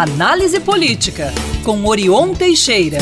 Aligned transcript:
Análise 0.00 0.58
Política, 0.60 1.30
com 1.62 1.84
Orion 1.84 2.32
Teixeira. 2.32 2.96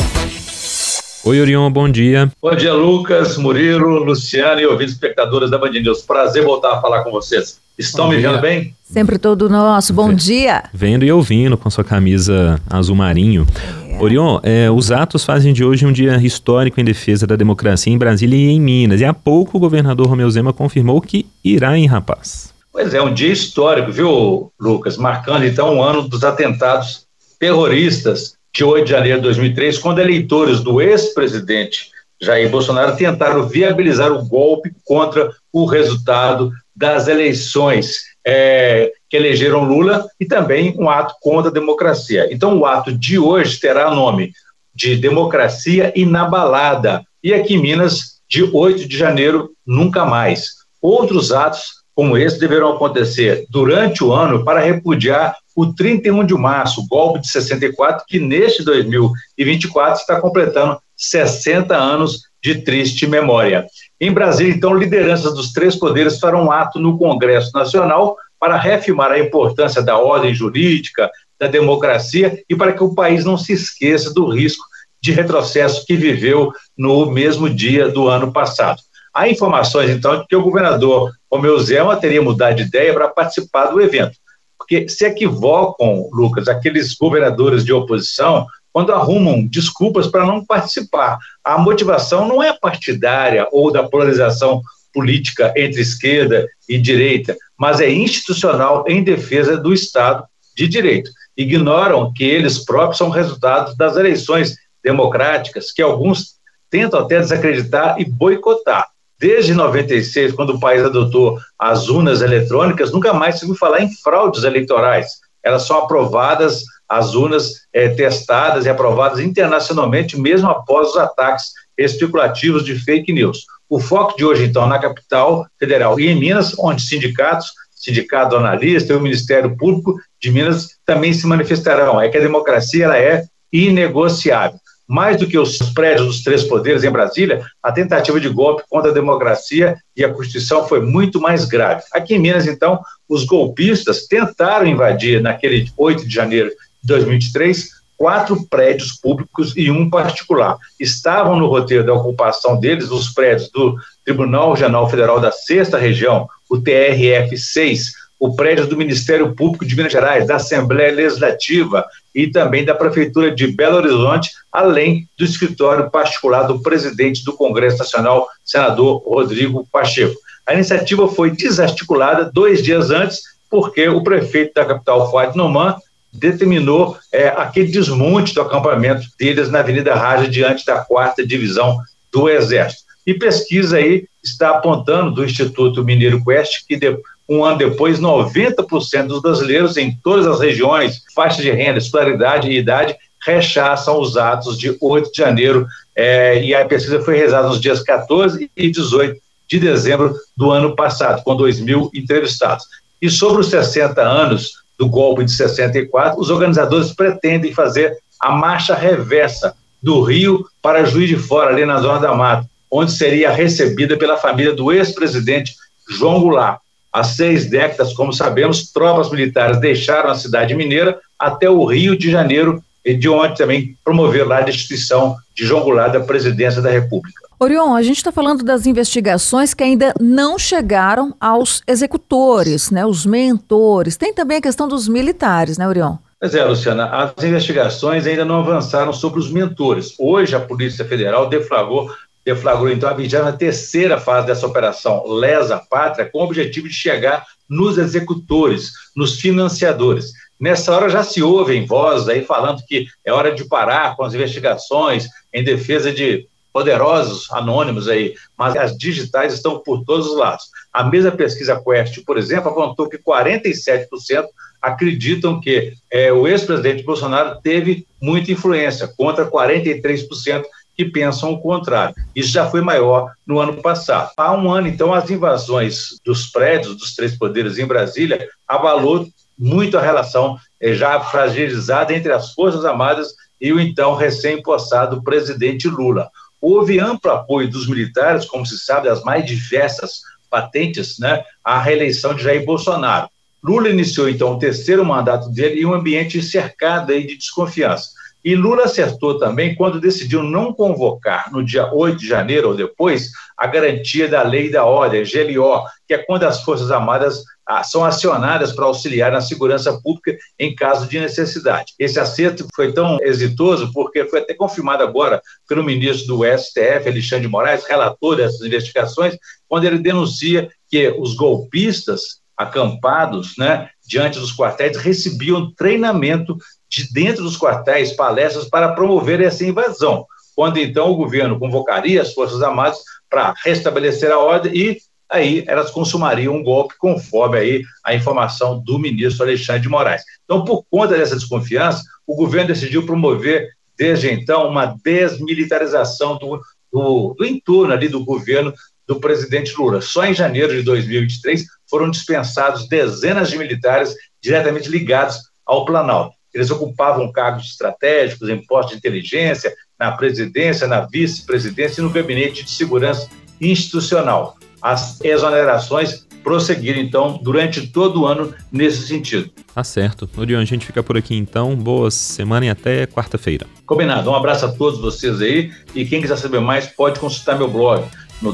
Oi, 1.23 1.39
Orion, 1.39 1.71
bom 1.71 1.87
dia. 1.87 2.29
Bom 2.41 2.53
dia, 2.53 2.73
Lucas, 2.73 3.37
Murilo, 3.37 4.03
Luciano 4.03 4.59
e 4.59 4.65
ouvintes 4.65 4.95
espectadores 4.95 5.49
da 5.49 5.57
Band 5.57 5.69
News. 5.69 6.01
Prazer 6.01 6.43
voltar 6.43 6.73
a 6.73 6.81
falar 6.81 7.05
com 7.05 7.11
vocês. 7.11 7.57
Estão 7.77 8.07
bom 8.07 8.11
me 8.11 8.17
dia. 8.17 8.29
vendo 8.29 8.41
bem? 8.41 8.75
Sempre 8.83 9.17
todo 9.17 9.47
nosso. 9.47 9.93
Bom 9.93 10.13
dia. 10.13 10.65
Vendo 10.73 11.05
e 11.05 11.11
ouvindo 11.13 11.57
com 11.57 11.69
sua 11.69 11.85
camisa 11.85 12.59
azul 12.69 12.97
marinho. 12.97 13.47
É. 13.87 14.03
Orion, 14.03 14.41
é, 14.43 14.69
os 14.69 14.91
atos 14.91 15.23
fazem 15.23 15.53
de 15.53 15.63
hoje 15.63 15.85
um 15.85 15.93
dia 15.93 16.17
histórico 16.17 16.81
em 16.81 16.83
defesa 16.83 17.25
da 17.25 17.37
democracia 17.37 17.93
em 17.93 17.97
Brasília 17.97 18.35
e 18.35 18.49
em 18.49 18.59
Minas. 18.59 18.99
E 18.99 19.05
há 19.05 19.13
pouco 19.13 19.55
o 19.55 19.59
governador 19.61 20.05
Romeu 20.05 20.29
Zema 20.29 20.51
confirmou 20.51 20.99
que 20.99 21.25
irá 21.45 21.77
em 21.77 21.87
Rapaz. 21.87 22.58
Pois 22.71 22.93
é, 22.93 23.01
um 23.01 23.13
dia 23.13 23.31
histórico, 23.31 23.91
viu, 23.91 24.51
Lucas? 24.59 24.95
Marcando 24.95 25.45
então 25.45 25.77
o 25.77 25.83
ano 25.83 26.07
dos 26.07 26.23
atentados 26.23 27.07
terroristas 27.39 28.35
de 28.53 28.63
8 28.63 28.85
de 28.85 28.91
janeiro 28.91 29.17
de 29.17 29.23
2003, 29.23 29.77
quando 29.77 29.99
eleitores 29.99 30.59
do 30.61 30.81
ex-presidente 30.81 31.91
Jair 32.21 32.49
Bolsonaro 32.49 32.95
tentaram 32.95 33.47
viabilizar 33.47 34.11
o 34.11 34.25
golpe 34.25 34.71
contra 34.85 35.31
o 35.53 35.65
resultado 35.65 36.51
das 36.75 37.07
eleições 37.07 38.09
é, 38.25 38.91
que 39.09 39.17
elegeram 39.17 39.63
Lula 39.63 40.07
e 40.19 40.25
também 40.25 40.75
um 40.77 40.89
ato 40.89 41.15
contra 41.21 41.49
a 41.49 41.53
democracia. 41.53 42.27
Então, 42.31 42.57
o 42.57 42.65
ato 42.65 42.91
de 42.91 43.17
hoje 43.17 43.59
terá 43.59 43.93
nome 43.93 44.33
de 44.75 44.95
Democracia 44.95 45.91
Inabalada 45.95 47.03
e 47.23 47.33
aqui 47.33 47.55
em 47.55 47.61
Minas, 47.61 48.19
de 48.29 48.43
8 48.43 48.87
de 48.87 48.97
janeiro, 48.97 49.51
nunca 49.65 50.05
mais. 50.05 50.49
Outros 50.81 51.31
atos 51.31 51.78
como 51.99 52.17
esse 52.17 52.39
deverão 52.39 52.71
acontecer 52.71 53.45
durante 53.49 54.05
o 54.05 54.13
ano 54.13 54.45
para 54.45 54.61
repudiar 54.61 55.35
o 55.53 55.73
31 55.73 56.25
de 56.25 56.33
março, 56.33 56.79
o 56.79 56.87
golpe 56.87 57.19
de 57.19 57.27
64, 57.27 58.05
que 58.07 58.17
neste 58.17 58.63
2024 58.63 59.99
está 59.99 60.21
completando 60.21 60.79
60 60.95 61.75
anos 61.75 62.21
de 62.41 62.61
triste 62.61 63.05
memória. 63.05 63.67
Em 63.99 64.13
Brasília, 64.13 64.55
então, 64.55 64.73
lideranças 64.73 65.33
dos 65.33 65.51
três 65.51 65.75
poderes 65.75 66.21
farão 66.21 66.45
um 66.45 66.51
ato 66.53 66.79
no 66.79 66.97
Congresso 66.97 67.51
Nacional 67.53 68.15
para 68.39 68.55
reafirmar 68.55 69.11
a 69.11 69.19
importância 69.19 69.81
da 69.81 69.97
ordem 69.97 70.33
jurídica, 70.33 71.11
da 71.37 71.47
democracia 71.47 72.41
e 72.49 72.55
para 72.55 72.71
que 72.71 72.81
o 72.81 72.95
país 72.95 73.25
não 73.25 73.37
se 73.37 73.51
esqueça 73.51 74.13
do 74.13 74.29
risco 74.29 74.63
de 75.01 75.11
retrocesso 75.11 75.85
que 75.85 75.97
viveu 75.97 76.53
no 76.77 77.11
mesmo 77.11 77.49
dia 77.49 77.89
do 77.89 78.07
ano 78.07 78.31
passado. 78.31 78.81
Há 79.19 79.27
informações, 79.27 79.89
então, 79.89 80.21
de 80.21 80.27
que 80.27 80.35
o 80.37 80.41
governador 80.41 81.11
Romeu 81.29 81.59
Zema 81.59 81.97
teria 81.97 82.21
mudado 82.21 82.55
de 82.55 82.63
ideia 82.63 82.93
para 82.93 83.09
participar 83.09 83.65
do 83.65 83.81
evento. 83.81 84.17
Porque 84.57 84.87
se 84.87 85.05
equivocam, 85.05 86.07
Lucas, 86.13 86.47
aqueles 86.47 86.95
governadores 86.95 87.65
de 87.65 87.73
oposição 87.73 88.47
quando 88.71 88.93
arrumam 88.93 89.45
desculpas 89.45 90.07
para 90.07 90.25
não 90.25 90.45
participar. 90.45 91.17
A 91.43 91.57
motivação 91.57 92.29
não 92.29 92.41
é 92.41 92.57
partidária 92.57 93.45
ou 93.51 93.73
da 93.73 93.83
polarização 93.83 94.61
política 94.93 95.53
entre 95.53 95.81
esquerda 95.81 96.47
e 96.69 96.77
direita, 96.77 97.35
mas 97.57 97.81
é 97.81 97.91
institucional 97.91 98.85
em 98.87 99.03
defesa 99.03 99.57
do 99.57 99.73
Estado 99.73 100.23
de 100.55 100.65
Direito. 100.65 101.11
Ignoram 101.35 102.13
que 102.13 102.23
eles 102.23 102.63
próprios 102.63 102.97
são 102.97 103.09
resultados 103.09 103.75
das 103.75 103.97
eleições 103.97 104.55
democráticas, 104.81 105.73
que 105.73 105.81
alguns 105.81 106.39
tentam 106.69 107.01
até 107.01 107.19
desacreditar 107.19 107.99
e 107.99 108.05
boicotar. 108.05 108.87
Desde 109.19 109.53
96, 109.53 110.31
quando 110.31 110.51
o 110.51 110.59
país 110.59 110.81
adotou 110.83 111.37
as 111.57 111.89
urnas 111.89 112.21
eletrônicas, 112.21 112.91
nunca 112.91 113.11
mais 113.11 113.35
se 113.35 113.43
ouviu 113.43 113.57
falar 113.57 113.81
em 113.81 113.93
fraudes 113.93 114.45
eleitorais. 114.45 115.07
Elas 115.43 115.63
são 115.63 115.77
aprovadas, 115.77 116.63
as 116.87 117.13
urnas 117.13 117.51
é, 117.73 117.89
testadas 117.89 118.65
e 118.65 118.69
aprovadas 118.69 119.19
internacionalmente, 119.19 120.17
mesmo 120.17 120.49
após 120.49 120.91
os 120.91 120.97
ataques 120.97 121.51
especulativos 121.77 122.63
de 122.63 122.75
fake 122.75 123.11
news. 123.11 123.45
O 123.69 123.79
foco 123.79 124.15
de 124.17 124.23
hoje, 124.23 124.45
então, 124.45 124.65
na 124.67 124.79
capital 124.79 125.45
federal 125.59 125.99
e 125.99 126.07
em 126.07 126.17
Minas, 126.17 126.57
onde 126.57 126.81
sindicatos, 126.81 127.47
sindicato 127.75 128.37
analista 128.37 128.93
e 128.93 128.95
o 128.95 129.01
Ministério 129.01 129.55
Público 129.57 129.95
de 130.21 130.31
Minas 130.31 130.77
também 130.85 131.13
se 131.13 131.27
manifestarão. 131.27 131.99
É 131.99 132.07
que 132.07 132.17
a 132.17 132.21
democracia 132.21 132.85
ela 132.85 132.97
é 132.97 133.23
inegociável 133.51 134.59
mais 134.89 135.17
do 135.17 135.27
que 135.27 135.37
os 135.37 135.59
prédios 135.75 136.07
dos 136.07 136.23
três 136.23 136.43
poderes 136.43 136.83
em 136.83 136.89
Brasília, 136.89 137.45
a 137.61 137.71
tentativa 137.71 138.19
de 138.19 138.27
golpe 138.27 138.63
contra 138.67 138.89
a 138.89 138.93
democracia 138.93 139.77
e 139.95 140.03
a 140.03 140.11
Constituição 140.11 140.67
foi 140.67 140.81
muito 140.81 141.21
mais 141.21 141.45
grave. 141.45 141.83
Aqui 141.93 142.15
em 142.15 142.19
Minas, 142.19 142.47
então, 142.47 142.81
os 143.07 143.23
golpistas 143.23 144.07
tentaram 144.07 144.65
invadir, 144.65 145.21
naquele 145.21 145.71
8 145.77 146.07
de 146.07 146.13
janeiro 146.15 146.49
de 146.49 146.87
2023, 146.87 147.69
quatro 147.95 148.47
prédios 148.47 148.93
públicos 148.93 149.53
e 149.55 149.69
um 149.69 149.91
particular. 149.91 150.57
Estavam 150.79 151.37
no 151.37 151.47
roteiro 151.47 151.85
da 151.85 151.93
ocupação 151.93 152.59
deles 152.59 152.89
os 152.89 153.09
prédios 153.09 153.51
do 153.51 153.77
Tribunal 154.03 154.53
Regional 154.53 154.89
Federal 154.89 155.19
da 155.19 155.31
Sexta 155.31 155.77
Região, 155.77 156.27
o 156.49 156.57
TRF-6, 156.57 157.91
o 158.19 158.35
prédio 158.35 158.67
do 158.67 158.75
Ministério 158.75 159.33
Público 159.33 159.65
de 159.65 159.75
Minas 159.75 159.93
Gerais, 159.93 160.27
da 160.27 160.35
Assembleia 160.35 160.93
Legislativa 160.93 161.85
e 162.13 162.27
também 162.27 162.65
da 162.65 162.75
Prefeitura 162.75 163.31
de 163.33 163.47
Belo 163.47 163.77
Horizonte, 163.77 164.31
além 164.51 165.07
do 165.17 165.23
escritório 165.23 165.89
particular 165.89 166.43
do 166.43 166.61
presidente 166.61 167.23
do 167.23 167.33
Congresso 167.33 167.77
Nacional, 167.77 168.27
senador 168.43 168.97
Rodrigo 169.05 169.65
Pacheco. 169.71 170.15
A 170.45 170.53
iniciativa 170.53 171.07
foi 171.07 171.31
desarticulada 171.31 172.29
dois 172.31 172.61
dias 172.61 172.89
antes, 172.89 173.21
porque 173.49 173.87
o 173.87 174.03
prefeito 174.03 174.53
da 174.53 174.65
capital, 174.65 175.09
Fuad 175.09 175.37
Noman, 175.37 175.75
determinou 176.11 176.97
é, 177.13 177.27
aquele 177.29 177.71
desmonte 177.71 178.33
do 178.33 178.41
acampamento 178.41 179.07
deles 179.17 179.49
na 179.49 179.59
Avenida 179.59 179.93
Raja, 179.95 180.27
diante 180.27 180.65
da 180.65 180.79
quarta 180.79 181.25
divisão 181.25 181.77
do 182.11 182.27
Exército. 182.27 182.83
E 183.05 183.13
pesquisa 183.13 183.77
aí 183.77 184.05
está 184.23 184.49
apontando 184.49 185.11
do 185.11 185.25
Instituto 185.25 185.83
Mineiro 185.83 186.23
Quest 186.23 186.65
que 186.67 186.75
de, 186.75 186.97
um 187.29 187.45
ano 187.45 187.59
depois, 187.59 187.99
90% 187.99 189.07
dos 189.07 189.21
brasileiros 189.21 189.77
em 189.77 189.95
todas 190.03 190.25
as 190.25 190.39
regiões, 190.39 191.03
faixa 191.13 191.41
de 191.41 191.51
renda, 191.51 191.77
escolaridade 191.77 192.49
e 192.49 192.57
idade, 192.57 192.95
rechaçam 193.23 193.99
os 193.99 194.17
atos 194.17 194.57
de 194.57 194.75
8 194.81 195.11
de 195.11 195.17
janeiro. 195.17 195.67
É, 195.95 196.43
e 196.43 196.55
a 196.55 196.65
pesquisa 196.65 197.01
foi 197.01 197.15
realizada 197.15 197.47
nos 197.47 197.61
dias 197.61 197.83
14 197.83 198.49
e 198.57 198.71
18 198.71 199.19
de 199.47 199.59
dezembro 199.59 200.15
do 200.35 200.49
ano 200.49 200.75
passado, 200.75 201.23
com 201.23 201.35
2 201.35 201.59
mil 201.59 201.91
entrevistados. 201.93 202.65
E 203.01 203.09
sobre 203.09 203.41
os 203.41 203.47
60 203.47 204.01
anos 204.01 204.53
do 204.77 204.87
golpe 204.87 205.23
de 205.23 205.31
64, 205.31 206.19
os 206.19 206.29
organizadores 206.29 206.93
pretendem 206.93 207.53
fazer 207.53 207.97
a 208.19 208.31
marcha 208.31 208.73
reversa 208.73 209.53
do 209.81 210.01
Rio 210.01 210.45
para 210.61 210.85
Juiz 210.85 211.09
de 211.09 211.15
Fora, 211.15 211.51
ali 211.51 211.65
na 211.65 211.79
Zona 211.79 211.99
da 211.99 212.13
Mata, 212.13 212.49
onde 212.71 212.91
seria 212.91 213.31
recebida 213.31 213.97
pela 213.97 214.17
família 214.17 214.53
do 214.53 214.71
ex-presidente 214.71 215.53
João 215.89 216.21
Goulart. 216.21 216.59
Há 216.91 217.03
seis 217.03 217.49
décadas, 217.49 217.93
como 217.93 218.11
sabemos, 218.11 218.71
tropas 218.71 219.11
militares 219.11 219.59
deixaram 219.59 220.09
a 220.09 220.15
cidade 220.15 220.55
mineira 220.55 220.99
até 221.17 221.49
o 221.49 221.63
Rio 221.65 221.97
de 221.97 222.09
Janeiro, 222.09 222.63
e 222.83 222.93
de 222.93 223.09
onde 223.09 223.37
também 223.37 223.75
promoveram 223.83 224.31
a 224.31 224.41
destituição 224.41 225.15
de 225.35 225.45
João 225.45 225.63
Goulart 225.63 225.91
da 225.91 225.99
presidência 225.99 226.61
da 226.61 226.69
República. 226.69 227.21
Orion, 227.39 227.73
a 227.73 227.81
gente 227.81 227.97
está 227.97 228.11
falando 228.11 228.43
das 228.43 228.65
investigações 228.65 229.53
que 229.53 229.63
ainda 229.63 229.93
não 229.99 230.37
chegaram 230.37 231.15
aos 231.19 231.61
executores, 231.67 232.71
né, 232.71 232.85
os 232.85 233.05
mentores. 233.05 233.95
Tem 233.95 234.13
também 234.13 234.37
a 234.37 234.41
questão 234.41 234.67
dos 234.67 234.87
militares, 234.87 235.57
né, 235.57 235.67
Orion? 235.67 235.97
Pois 236.19 236.35
é, 236.35 236.43
Luciana, 236.43 236.85
as 236.87 237.23
investigações 237.23 238.05
ainda 238.05 238.25
não 238.25 238.39
avançaram 238.39 238.91
sobre 238.91 239.19
os 239.19 239.31
mentores. 239.31 239.93
Hoje, 239.97 240.35
a 240.35 240.39
Polícia 240.39 240.83
Federal 240.83 241.29
deflagrou 241.29 241.89
deflagrou 242.33 242.69
então 242.69 242.87
a 242.89 242.93
23 242.93 244.03
fase 244.03 244.27
dessa 244.27 244.45
operação 244.45 245.03
Lesa 245.07 245.57
Pátria, 245.57 246.09
com 246.09 246.19
o 246.19 246.23
objetivo 246.23 246.67
de 246.67 246.73
chegar 246.73 247.25
nos 247.49 247.77
executores, 247.77 248.71
nos 248.95 249.19
financiadores. 249.19 250.11
Nessa 250.39 250.73
hora 250.73 250.89
já 250.89 251.03
se 251.03 251.23
ouvem 251.23 251.65
vozes 251.65 252.07
aí 252.07 252.23
falando 252.23 252.63
que 252.65 252.85
é 253.03 253.11
hora 253.11 253.33
de 253.33 253.45
parar 253.45 253.95
com 253.95 254.03
as 254.03 254.13
investigações 254.13 255.07
em 255.33 255.43
defesa 255.43 255.91
de 255.91 256.27
poderosos 256.53 257.29
anônimos 257.31 257.87
aí, 257.87 258.15
mas 258.37 258.55
as 258.55 258.77
digitais 258.77 259.33
estão 259.33 259.59
por 259.59 259.83
todos 259.83 260.07
os 260.07 260.17
lados. 260.17 260.45
A 260.71 260.83
mesma 260.83 261.11
pesquisa 261.11 261.61
Quest, 261.61 262.03
por 262.05 262.17
exemplo, 262.17 262.49
apontou 262.49 262.89
que 262.89 262.97
47% 262.97 264.25
acreditam 264.61 265.39
que 265.39 265.73
é, 265.91 266.11
o 266.11 266.27
ex-presidente 266.27 266.83
Bolsonaro 266.83 267.39
teve 267.41 267.87
muita 268.01 268.31
influência, 268.31 268.87
contra 268.97 269.29
43% 269.29 270.43
que 270.79 270.85
pensam 270.85 271.33
o 271.33 271.41
contrário. 271.41 271.93
Isso 272.15 272.31
já 272.31 272.49
foi 272.49 272.61
maior 272.61 273.11
no 273.27 273.37
ano 273.37 273.61
passado. 273.61 274.11
Há 274.15 274.33
um 274.33 274.49
ano, 274.49 274.65
então, 274.65 274.93
as 274.93 275.09
invasões 275.09 275.99
dos 276.05 276.27
prédios 276.27 276.77
dos 276.77 276.95
três 276.95 277.17
poderes 277.17 277.57
em 277.57 277.65
Brasília 277.65 278.29
abalou 278.47 279.05
muito 279.37 279.77
a 279.77 279.81
relação 279.81 280.37
eh, 280.57 280.73
já 280.73 280.97
fragilizada 281.01 281.93
entre 281.93 282.13
as 282.13 282.33
Forças 282.33 282.63
Armadas 282.63 283.09
e 283.41 283.51
o 283.51 283.59
então 283.59 283.93
recém-possado 283.93 285.03
presidente 285.03 285.67
Lula. 285.67 286.09
Houve 286.39 286.79
amplo 286.79 287.11
apoio 287.11 287.49
dos 287.49 287.67
militares, 287.67 288.23
como 288.23 288.45
se 288.45 288.57
sabe, 288.57 288.87
as 288.87 289.03
mais 289.03 289.25
diversas 289.25 289.99
patentes, 290.29 290.97
né, 290.97 291.25
à 291.43 291.59
reeleição 291.59 292.13
de 292.13 292.23
Jair 292.23 292.45
Bolsonaro. 292.45 293.09
Lula 293.43 293.67
iniciou, 293.67 294.07
então, 294.07 294.31
o 294.31 294.39
terceiro 294.39 294.85
mandato 294.85 295.29
dele 295.29 295.59
em 295.59 295.65
um 295.65 295.73
ambiente 295.73 296.21
cercado 296.21 296.93
aí 296.93 297.05
de 297.05 297.17
desconfiança. 297.17 297.89
E 298.23 298.35
Lula 298.35 298.65
acertou 298.65 299.17
também 299.17 299.55
quando 299.55 299.79
decidiu 299.79 300.21
não 300.21 300.53
convocar 300.53 301.31
no 301.31 301.43
dia 301.43 301.73
8 301.73 301.97
de 301.97 302.07
janeiro 302.07 302.49
ou 302.49 302.55
depois 302.55 303.11
a 303.37 303.47
garantia 303.47 304.07
da 304.09 304.21
lei 304.21 304.51
da 304.51 304.65
ordem, 304.65 305.03
GLO, 305.03 305.63
que 305.87 305.93
é 305.93 305.97
quando 305.97 306.23
as 306.23 306.43
Forças 306.43 306.69
Armadas 306.69 307.23
ah, 307.47 307.63
são 307.63 307.83
acionadas 307.83 308.51
para 308.51 308.65
auxiliar 308.65 309.11
na 309.11 309.21
segurança 309.21 309.79
pública 309.81 310.15
em 310.37 310.53
caso 310.53 310.87
de 310.87 310.99
necessidade. 310.99 311.73
Esse 311.79 311.99
acerto 311.99 312.45
foi 312.53 312.73
tão 312.73 312.99
exitoso 313.01 313.71
porque 313.73 314.05
foi 314.05 314.19
até 314.19 314.33
confirmado 314.33 314.83
agora 314.83 315.21
pelo 315.47 315.63
ministro 315.63 316.15
do 316.15 316.25
STF, 316.25 316.87
Alexandre 316.87 317.25
de 317.25 317.27
Moraes, 317.27 317.63
relator 317.63 318.17
dessas 318.17 318.41
investigações, 318.41 319.17
quando 319.47 319.63
ele 319.63 319.79
denuncia 319.79 320.49
que 320.69 320.89
os 320.89 321.15
golpistas 321.15 322.19
acampados 322.37 323.33
né, 323.37 323.69
diante 323.89 324.19
dos 324.19 324.31
quartéis 324.31 324.77
recebiam 324.77 325.51
treinamento 325.51 326.37
de 326.69 326.93
dentro 326.93 327.23
dos 327.23 327.35
quartéis, 327.35 327.91
palestras 327.91 328.47
para 328.47 328.73
promover 328.73 329.19
essa 329.19 329.43
invasão, 329.43 330.05
quando 330.35 330.59
então 330.59 330.91
o 330.91 330.95
governo 330.95 331.39
convocaria 331.39 331.99
as 331.99 332.13
Forças 332.13 332.43
Armadas 332.43 332.77
para 333.09 333.33
restabelecer 333.43 334.11
a 334.11 334.19
ordem 334.19 334.55
e 334.55 334.77
aí 335.09 335.43
elas 335.47 335.71
consumariam 335.71 336.35
um 336.35 336.43
golpe 336.43 336.75
conforme 336.77 337.39
aí 337.39 337.63
a 337.83 337.95
informação 337.95 338.59
do 338.59 338.77
ministro 338.77 339.25
Alexandre 339.25 339.63
de 339.63 339.69
Moraes. 339.69 340.03
Então, 340.23 340.45
por 340.45 340.63
conta 340.69 340.95
dessa 340.95 341.15
desconfiança, 341.15 341.83
o 342.05 342.15
governo 342.15 342.49
decidiu 342.49 342.85
promover 342.85 343.49
desde 343.75 344.11
então 344.11 344.47
uma 344.47 344.75
desmilitarização 344.83 346.15
do, 346.19 346.39
do, 346.71 347.15
do 347.17 347.25
entorno 347.25 347.73
ali 347.73 347.87
do 347.87 348.05
governo 348.05 348.53
do 348.85 348.99
presidente 348.99 349.55
Lula. 349.57 349.81
Só 349.81 350.05
em 350.05 350.13
janeiro 350.13 350.53
de 350.53 350.61
2023 350.61 351.43
foram 351.69 351.89
dispensados 351.89 352.67
dezenas 352.67 353.29
de 353.29 353.37
militares 353.37 353.95
diretamente 354.21 354.69
ligados 354.69 355.17
ao 355.45 355.65
Planalto. 355.65 356.15
Eles 356.33 356.51
ocupavam 356.51 357.11
cargos 357.11 357.45
estratégicos 357.47 358.29
em 358.29 358.45
postos 358.45 358.73
de 358.73 358.77
inteligência, 358.77 359.53
na 359.79 359.91
presidência, 359.91 360.67
na 360.67 360.81
vice-presidência 360.81 361.81
e 361.81 361.83
no 361.83 361.89
gabinete 361.89 362.43
de 362.43 362.51
segurança 362.51 363.09
institucional. 363.41 364.37
As 364.61 364.99
exonerações 365.01 366.05
prosseguiram, 366.23 366.79
então, 366.79 367.17
durante 367.23 367.65
todo 367.67 368.01
o 368.01 368.05
ano 368.05 368.33
nesse 368.51 368.85
sentido. 368.85 369.31
Tá 369.55 369.63
certo. 369.63 370.09
Orion, 370.17 370.41
a 370.41 370.45
gente 370.45 370.65
fica 370.65 370.83
por 370.83 370.97
aqui 370.97 371.15
então. 371.15 371.55
Boa 371.55 371.89
semana 371.89 372.45
e 372.45 372.49
até 372.49 372.85
quarta-feira. 372.85 373.47
Combinado. 373.65 374.11
Um 374.11 374.15
abraço 374.15 374.45
a 374.45 374.51
todos 374.51 374.79
vocês 374.79 375.21
aí. 375.21 375.51
E 375.73 375.85
quem 375.85 376.01
quiser 376.01 376.17
saber 376.17 376.41
mais, 376.41 376.67
pode 376.67 376.99
consultar 376.99 377.37
meu 377.37 377.47
blog 377.47 377.85
no 378.21 378.33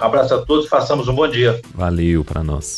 Um 0.00 0.04
abraço 0.04 0.34
a 0.34 0.38
todos, 0.38 0.68
façamos 0.68 1.08
um 1.08 1.14
bom 1.14 1.28
dia. 1.28 1.60
Valeu 1.74 2.24
para 2.24 2.42
nós. 2.42 2.76